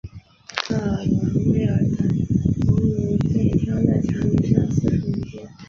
[0.67, 2.07] 克伦威尔的
[2.65, 5.47] 头颅被挑在长矛上四处游街。